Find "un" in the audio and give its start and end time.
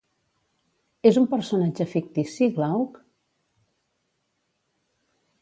1.21-1.27